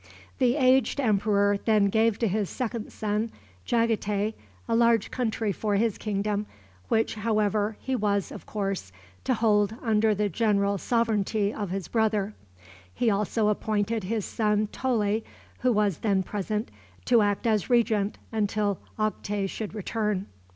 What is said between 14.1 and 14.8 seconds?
son